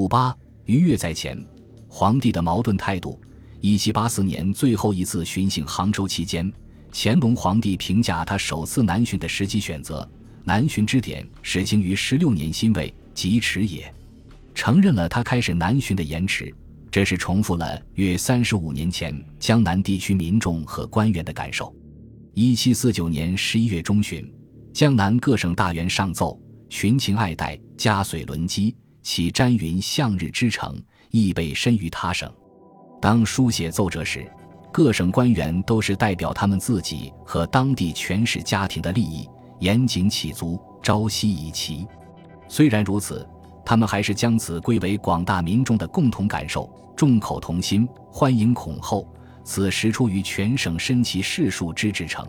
[0.00, 0.34] 五八
[0.64, 1.38] 逾越在前，
[1.86, 3.20] 皇帝的矛盾态度。
[3.60, 6.50] 一七八四年最后一次巡幸杭州期间，
[6.90, 10.10] 乾隆皇帝评价他首次南巡的时机选择：
[10.42, 13.92] 南巡之典始行于十六年辛未，即迟也。
[14.54, 16.50] 承认了他开始南巡的延迟，
[16.90, 21.70] 这是重复了约三十五年前江南地区民众和官员的感受。
[22.32, 24.26] 一七四九年十一月中旬，
[24.72, 26.40] 江南各省大员上奏，
[26.70, 32.30] 群情爱戴，加绥轮机，其瞻云向日之城，亦被深于他省。
[33.00, 34.30] 当书写奏折时，
[34.72, 41.86] 各省官员都是代表他们自己和当地权势家庭的利益，严谨起足，朝夕以齐。
[42.48, 43.28] 虽然如此。
[43.62, 49.06] 他们还是将此归为广大民众的共同感受，众口同心，欢迎恐后。
[49.44, 52.26] 此实出于全省身其士庶之至诚。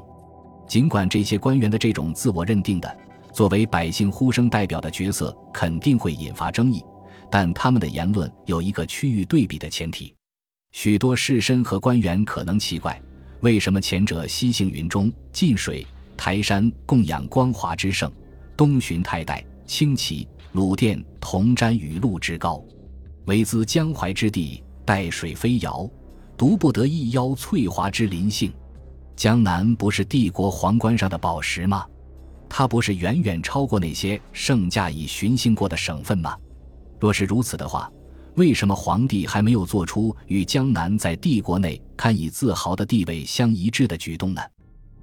[0.68, 2.98] 尽管这些官员的这种自我认定的
[3.34, 6.84] 作为百姓呼声代表的角色肯定会引发争议，
[7.30, 10.14] 但他们的言论有一个区域对比的前提。
[10.72, 13.02] 许多士绅和官员可能奇怪，
[13.42, 18.12] 为什么前者西行云中、晋水、台山供养光华之盛，
[18.56, 20.28] 东巡太代、清奇。
[20.54, 22.62] 鲁甸同瞻雨露之高，
[23.24, 25.90] 唯兹江淮之地，带水飞摇，
[26.36, 28.52] 独不得一邀翠华之林杏。
[29.16, 31.86] 江南不是帝国皇冠上的宝石吗？
[32.54, 36.36] 它不是远远超过那些圣驾已巡幸过的省份吗？
[37.00, 37.90] 若是如此的话，
[38.36, 44.42] 为什么皇帝还没有做出与江南在帝国内堪以自豪的地位相一致的举动呢？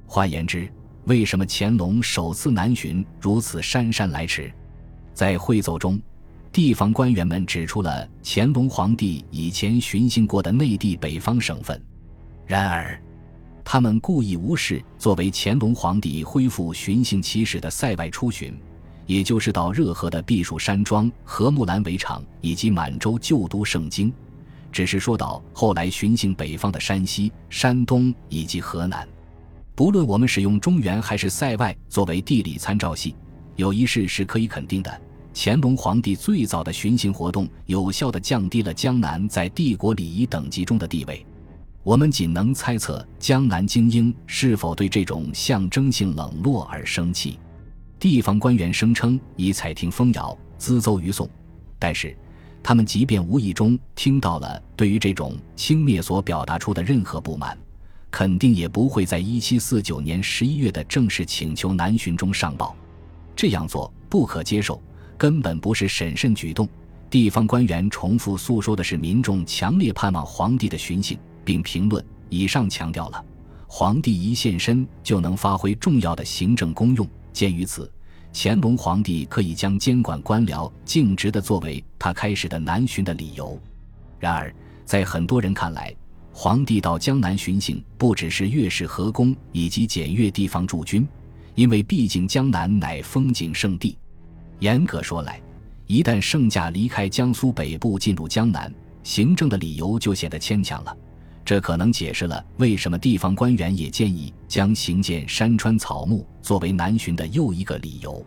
[0.07, 0.71] 换言之，
[1.05, 4.53] 为什么乾隆首次南巡如此姗姗来迟？
[5.15, 5.99] 在会奏中，
[6.53, 11.83] 地方官员们指出了乾隆皇帝以前巡幸过的内地北方省份，
[12.47, 13.03] 然而，
[13.71, 18.59] 他们故意无视作为乾隆皇帝恢复巡幸起始的塞外出巡，
[19.05, 24.11] 也就是到热河的避暑山庄和木兰围场以及满洲旧都盛京，
[24.73, 29.07] 只是说到后来巡幸北方的山西、山东以及河南。
[29.75, 33.15] 不论我们使用中原还是塞外作为地理参照系，
[33.57, 35.01] 有一事是可以肯定的。
[35.35, 41.23] 乾隆皇帝最早的巡行活动，有效地降低了江南在帝国礼仪等级中的地位。
[41.89, 47.39] 我们仅能猜测江南精英是否对这种象征性冷落而生气。
[47.99, 51.27] 地方官员声称已采听风谣，咨奏于宋，
[51.79, 52.15] 但是
[52.63, 57.57] 他们即便无意中听到了对于这种轻蔑所表达出的任何不满，
[58.11, 62.77] 肯定也不会在一七四九年十一月的正式请求南巡中上报。
[63.35, 64.79] 这样做不可接受。
[65.17, 66.69] 根本不是审慎举动，
[67.09, 73.25] 地方官员重复诉说的是民众强烈盼望皇帝的巡幸，并评论以上强调了
[73.67, 77.09] 皇帝一现身就能发挥重要的行政功用。
[77.33, 77.91] 鉴于此，
[78.35, 83.59] 乾隆皇帝可以将监管官僚尽职的作为他开始的南巡的理由。
[84.19, 84.55] 然而，
[84.85, 85.95] 在很多人看来，
[86.35, 91.09] 皇帝到江南巡行不只是越视河工以及检阅地方驻军，
[91.55, 93.97] 因为毕竟江南乃风景胜地。
[94.59, 95.41] 严格说来，
[95.87, 98.71] 一旦圣驾离开江苏北部进入江南，
[99.03, 100.95] 行政的理由就显得牵强了。
[101.49, 108.23] 这可能解释了为什么地方官员也建议将行见山川草木作为南巡的又一个理由。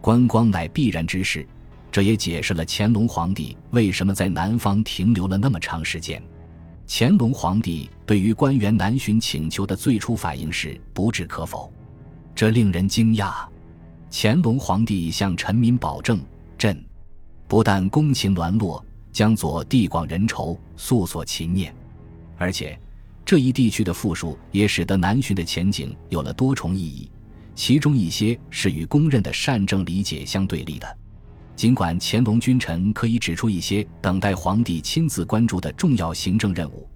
[0.00, 1.46] 观光乃必然之事，
[1.92, 6.22] 这也解释了乾隆皇帝为什么在南方停留了那么长时间。
[6.88, 11.70] 乾隆皇帝对于官员南巡请求的最初反应是不置可否，
[12.34, 13.46] 这令人惊讶。
[14.10, 16.18] 乾隆皇帝向臣民保证
[16.56, 16.82] ：“朕
[17.46, 18.82] 不但公勤鸾落，
[19.12, 21.70] 将左地广人稠，素所勤念。
[22.36, 22.78] 而且，
[23.24, 27.10] 这一地区的富庶也使得南巡的前景有了多重意义。
[27.54, 30.98] 其中一些是与公认的善政理解相对立的。
[31.54, 36.88] 尽管乾隆君臣可以指出一些等待皇帝亲自关注的重要行政任务，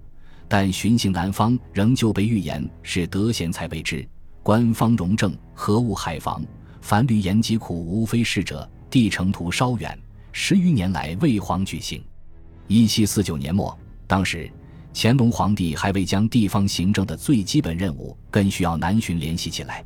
[0.49, 4.05] 但巡行南方仍旧被预言是德贤才为之，
[4.43, 6.43] 官方荣政，何物海防？”
[6.81, 8.69] 凡虑言疾苦，无非是者。
[8.89, 9.97] 地程途稍远，
[10.31, 12.03] 十余年来未皇举行。
[12.67, 13.77] 一七四九年末，
[14.07, 14.49] 当时
[14.93, 19.85] 乾隆皇帝还未将地方行政的最基本任务跟需要南巡联系起来。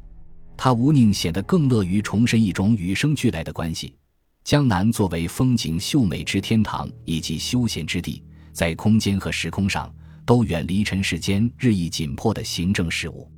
[0.56, 3.96] 他无宁显得更乐于重申一种与生俱来的关系：
[4.44, 8.24] 江南作为风景秀美之天堂以及休闲之地，
[8.54, 9.94] 在空间和时空上
[10.26, 13.30] 都远离尘世间日益紧迫的行政事务。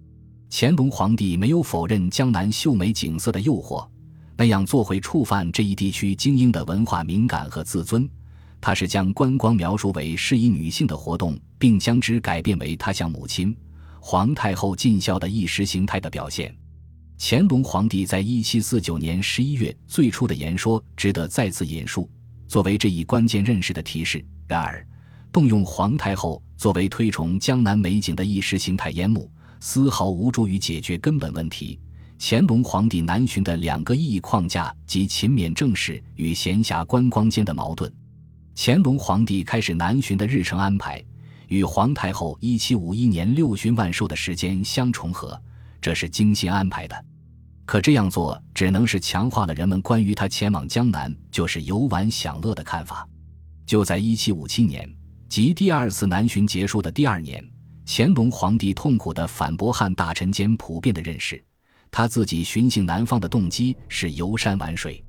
[0.52, 3.88] 乾隆皇帝没有否认江南秀美景色的诱惑，
[4.38, 8.08] 那样做会触犯这一地区精英的文化敏感和自尊。
[8.66, 13.56] 他是将观光描述为适宜女性的活动，并将之改变为他向母亲、
[14.00, 16.52] 皇太后尽孝的意识形态的表现。
[17.20, 22.10] 乾隆皇帝在一七四九年十一月最初的言说值得再次引述：
[22.48, 24.26] 作为这一关键认识的提示。
[24.48, 24.84] 然而，
[25.32, 29.30] 动用皇太后作为推崇江南美景的意识形态烟幕，
[29.60, 31.80] 丝毫无助于解决根本问题。
[32.20, 37.94] 乾隆皇帝南巡的两个意义框架及勤勉政事与闲暇观光间的矛盾。
[38.57, 41.04] 乾隆皇帝开始南巡的日程安排
[41.50, 45.40] 与皇太后1751年六旬万寿的时间相重合，
[45.81, 47.06] 这是精心安排的。
[47.66, 53.07] 可这样做只能是强化了人们关于他前往江南就是游玩享乐的看法。
[53.66, 54.90] 就在1757年，
[55.28, 57.44] 即第二次南巡结束的第二年，
[57.86, 61.44] 乾隆皇帝痛苦地反驳汉大臣间普遍的认识。
[61.92, 65.04] 他自己巡幸南方的动机是游山玩水，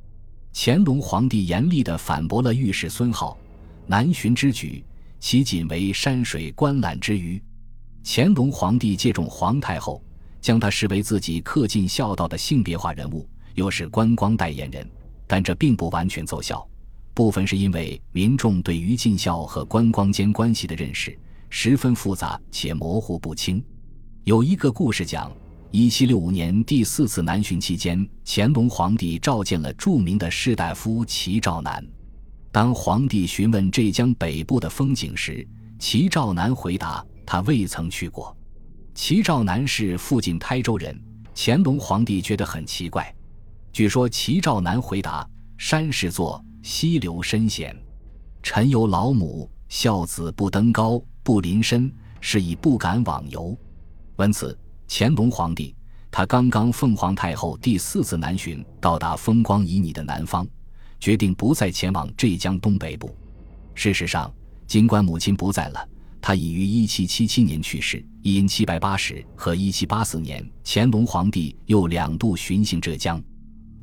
[0.58, 3.36] 乾隆皇帝严厉地反驳了御史孙浩
[3.86, 4.82] 南巡之举，
[5.20, 7.40] 其仅为山水观览之余。
[8.02, 10.02] 乾隆皇帝借重皇太后，
[10.40, 14.90] 将她视为自己恪尽孝道的性别化人物，又是观光代言人，
[15.26, 16.66] 但这并不完全奏效。
[17.12, 21.16] 部分是因为民众对于尽孝和观光间关系的认识
[21.50, 23.62] 十分复杂且模糊不清。
[24.24, 25.30] 有一个故事讲。
[25.72, 31.84] 一七六五年第四次南巡期间，乾隆皇帝召见了著名的士大夫齐兆南。
[32.52, 35.46] 当皇帝询问浙江北部的风景时，
[35.78, 38.34] 齐兆南回答他未曾去过。
[38.94, 40.98] 齐兆南是附近台州人，
[41.34, 43.12] 乾隆皇帝觉得很奇怪。
[43.72, 45.28] 据说齐兆南回答
[45.58, 47.76] ：“山是座，溪流深险，
[48.42, 53.54] 臣有老母，孝子不登高，不临深，是以不敢往游。”
[54.16, 54.56] 闻此。
[54.88, 55.74] 乾隆皇帝，
[56.10, 60.46] 他刚刚奉皇太后第四次南巡，到达风光旖旎的南方，
[61.00, 63.14] 决定不再前往浙江东北部。
[63.74, 64.32] 事实上，
[64.66, 65.88] 尽管母亲不在了，
[66.20, 73.22] 他已于1777年去世，因780和1784年，乾隆皇帝又两度巡幸浙江。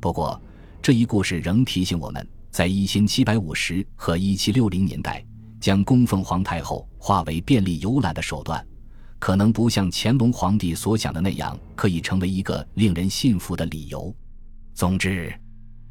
[0.00, 0.40] 不过，
[0.82, 5.24] 这一故事仍提醒我们，在1750和1760年代，
[5.60, 8.66] 将供奉皇太后化为便利游览的手段。
[9.18, 14.14] 可能不像乾隆皇帝所想的那样，可以成为一个令人信服的理由。
[14.74, 15.32] 总之，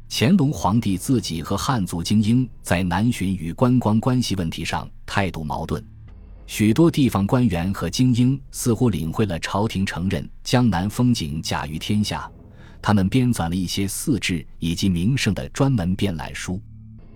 [0.08, 5.84] 乾隆皇帝自己和汉族精英在南巡与观光关系问题上态度矛盾。
[6.46, 12.30] 许多地方官员和精英似乎领会了朝廷承认江南风景甲于天下，
[12.82, 16.60] 他们编纂了一些四志以及名胜的专门编览书。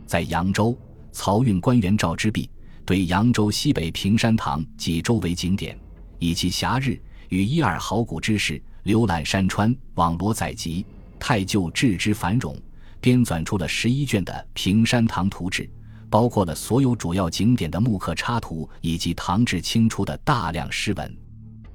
[0.07, 0.77] 在扬州，
[1.13, 2.51] 漕运官员赵之弼
[2.87, 5.79] 对扬州西北平山堂及周围景点。
[6.19, 10.85] 以其暇日与一二好古之士浏览山川，网罗载籍，
[11.19, 12.57] 太旧志之繁荣，
[13.01, 15.63] 编纂出了十一卷的《平山堂图志》，
[16.09, 21.17] 包括了所有主要景点的木刻插图，以及唐至清初的大量诗文。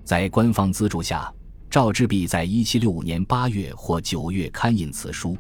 [0.03, 1.31] 在官方资助下，
[1.69, 5.37] 赵之弼在一七六五年八月或九月刊印此书，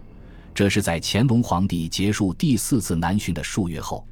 [0.53, 4.07] 这是在乾隆皇帝结束第四次南巡的数月后。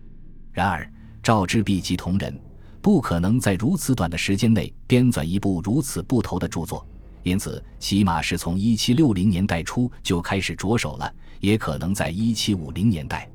[0.52, 0.92] 然而，
[1.24, 2.38] 赵之璧及同仁。
[2.82, 6.86] 不可能在如此短的时间内编纂一部如此不头的著作，
[7.22, 13.30] 因此起码是从一七六零年代初就开始着手了，也可能在一七五零年代。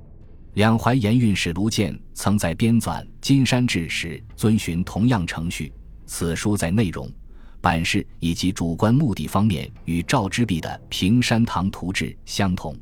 [0.54, 5.72] 两淮盐运使卢建曾在编纂《金山志》时遵循同样程序。
[6.06, 7.08] 此书在内容、
[7.60, 12.74] 版式以及主观目的方面与赵之弼的《平山堂图志》相同。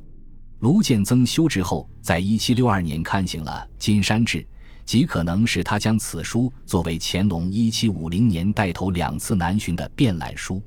[0.61, 4.39] 卢建增修之后，在一七六二年刊行了《金山志》。
[4.85, 10.63] 极可能是他将此书作为乾隆一七五零年带头两次南巡的便览书。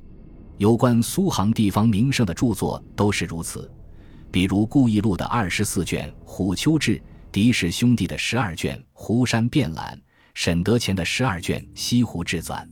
[0.57, 3.71] 有关苏杭地方名胜的著作都是如此，
[4.31, 6.97] 比如顾义录的二十四卷《虎丘志》，
[7.31, 9.95] 狄氏兄弟的十二卷《湖山便览》，
[10.33, 12.63] 沈德潜的十二卷《西湖志纂》。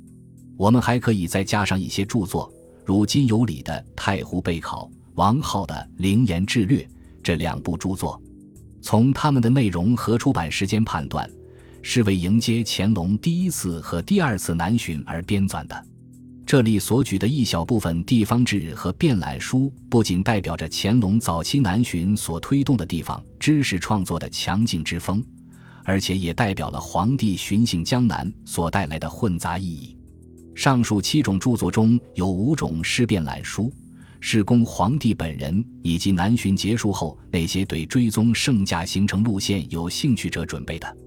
[0.57, 2.51] 我们还可以再加上一些著作，
[2.83, 6.79] 如金有礼的《太湖备考》，王浩的《灵岩志略》
[7.21, 8.19] 这两部著作。
[8.85, 11.27] 从他们的内容和出版时间判断，
[11.81, 15.85] 是为迎接乾隆第一次和第二次南巡而编纂的。
[16.45, 25.25] 这里所举的一小部分地方志和便览书，不仅代表着乾隆早期南巡所推动的地方知识创作的强劲之风，
[25.83, 29.97] 而且也代表了皇帝巡幸江南所带来的混杂意义。
[30.53, 33.73] 上述七种著作中有五种是便览书。
[34.27, 40.97] 是供皇帝本人以及南巡结束后那些对追踪圣驾行程路线有兴趣者准备的。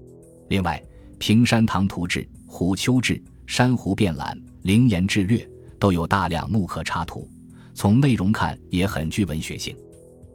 [0.47, 0.81] 另外，
[1.17, 5.37] 《平山堂图志》《虎丘志》《珊瑚变览》《灵岩志略》
[5.77, 7.29] 都有大量木刻插图，
[7.73, 9.75] 从内容看也很具文学性。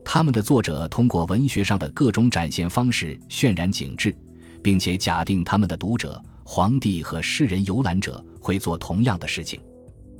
[0.04, 4.14] 他们的作者通过文学上的各种展现方式渲染景致，
[4.62, 9.58] 并且假定他们的读者——皇帝和世人游览者会做同样的事情，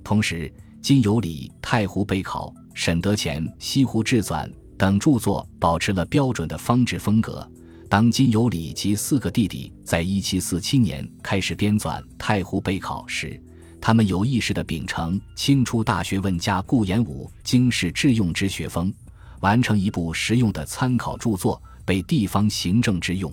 [0.02, 0.50] 同时。
[0.84, 7.50] 金有礼、太湖备考、沈德潜、西湖志纂等著作保持了标准的方志风格，
[7.88, 13.42] 当金有礼及四个弟弟在一七四七年开始编纂《太湖备考》时，
[13.80, 18.92] 他们有意识地秉承清初大学问家顾炎武经世致用之学风，
[19.40, 23.32] 完成一部实用的参考著作，被地方行政之用。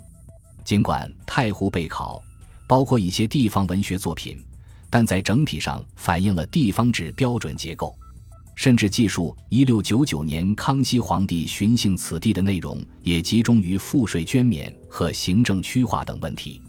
[0.63, 2.23] 尽管《太湖备考》
[2.65, 4.41] 包括一些地方文学作品，
[4.91, 7.97] 但在整体上反映了地方制标准结构，
[8.53, 16.61] 甚至记述一六九九年康熙皇帝巡幸此地的内容，也集中于赋税捐免和行政区划等问题。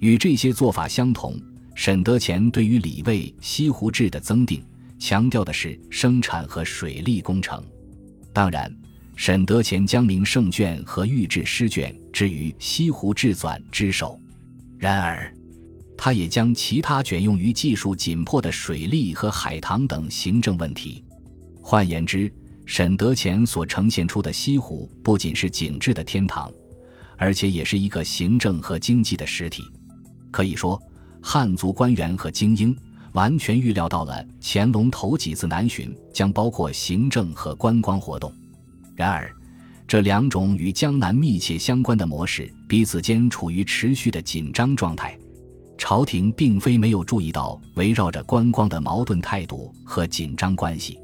[0.00, 1.40] 与这些做法相同。
[1.72, 4.62] 沈德潜对于李卫西湖志的增订，
[4.98, 7.64] 强调的是生产和水利工程。
[8.34, 8.70] 当然，
[9.16, 14.20] 沈德潜将名胜卷和御制诗卷置于西湖志纂之首。
[14.76, 15.32] 然而，
[16.02, 21.04] 他也将其他卷用于技术紧迫的水利和海塘等行政问题。
[21.60, 22.32] 换言之，
[22.64, 26.50] 沈德潜所呈现出的西湖不仅是景致的天堂，
[27.18, 29.62] 而且也是一个行政和经济的实体。
[30.30, 30.80] 可以说。
[31.22, 32.74] 汉族官员和精英
[33.12, 38.32] 完全预料到了乾隆头几次南巡将包括行政和观光活动，
[38.96, 39.30] 然而，
[39.86, 45.14] 这两种与江南密切相关的模式彼此间处于持续的紧张状态。
[45.80, 51.00] 朝廷并非没有注意到围绕着观光的矛盾态度和紧张关系。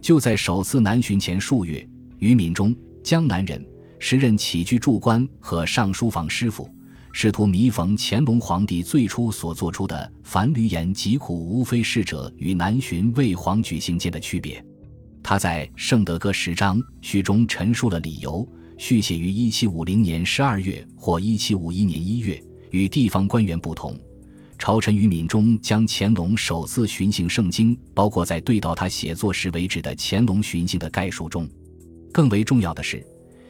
[0.00, 1.86] 就在首次南巡前数月，
[2.18, 3.62] 于敏中，江南人，
[3.98, 6.70] 时任起居注官和上书房师傅。
[7.12, 14.64] 试图弥缝乾隆皇帝最初所做出的“凡闾言疾苦无非逝者”与南巡为皇举行间的区别。
[15.20, 18.48] 他在《圣德歌十章》序中陈述了理由：
[18.78, 22.40] 续写于一七五零年十二月或一七五一年一月。
[22.70, 23.94] 与地方官员不同，
[24.62, 31.48] 朝臣于敏中将乾隆首次巡幸圣经包括在对到他写作时为止的乾隆巡幸的概述中。
[32.12, 33.04] 更为重要的是。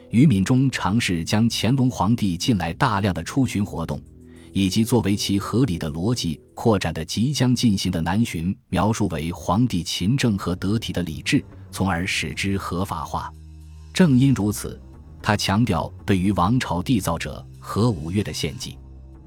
[0.09, 4.01] 于敏中尝试将乾隆皇帝近来大量的出巡活动，
[4.55, 13.31] 以及作为其合理的逻辑扩展的即将进行的南巡，描述为皇帝勤政和得体的礼制，从而使之合法化。
[13.93, 14.81] 正因如此，
[15.23, 18.79] 他强调对于王朝缔造者和五岳的献祭。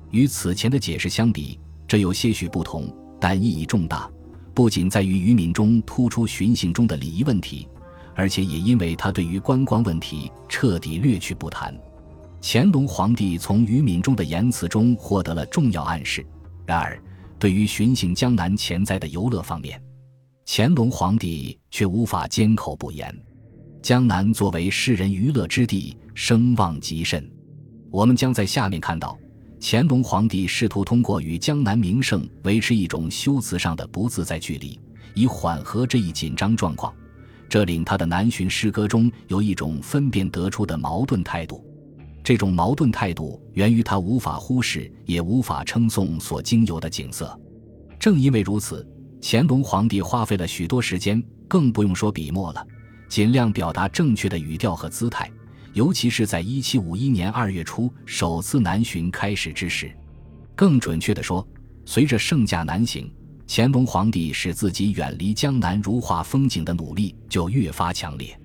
[0.10, 4.10] 与此前的解释相比，这有些许不同，但意义重大。
[4.54, 7.68] 不仅在于于敏中突出巡行中的礼仪问题。
[8.18, 11.78] 而且也因为他对于观光问题彻底略去不谈，
[12.42, 16.26] 乾隆皇帝从于敏中的言辞中获得了重要暗示。
[16.66, 16.98] 然而，
[17.38, 19.78] 对于巡行江南潜在的游乐方面，
[20.46, 23.14] 乾隆皇帝却无法缄口不言。
[23.82, 27.30] 江南作为世人娱乐之地，声望极甚。
[27.92, 29.18] 我们将在下面看到，
[29.60, 34.80] 乾隆皇帝试图通过与江南名胜维持一种修辞上的不自在距离，
[35.14, 36.94] 以缓和这一紧张状况。
[37.48, 41.64] 这令他的南巡诗歌中有一种分辨得出的矛盾态度，
[42.24, 47.40] 这种矛盾态度源于他无法忽视也无法称颂所经由的景色。
[48.00, 48.86] 正因为如此，
[49.22, 52.66] 乾隆皇帝花费了许多时间，更不用说笔墨了，
[53.08, 55.32] 尽量表达正确的语调和姿态，
[55.76, 59.92] 尤其是在1751年2月初首次南巡开始之时。
[60.56, 61.46] 更准确地说，
[61.86, 63.12] 随着圣驾南行。
[63.48, 68.36] 乾隆皇帝使自己远离江南如画风景的努力就越发强烈。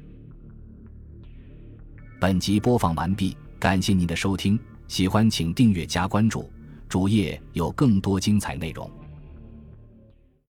[2.20, 4.58] 本集播放完毕，感谢您的收听，
[4.88, 6.50] 喜欢请订阅加关注，
[6.86, 8.90] 主页有更多精彩内容。